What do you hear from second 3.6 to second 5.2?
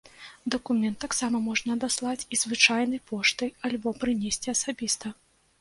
альбо прынесці асабіста.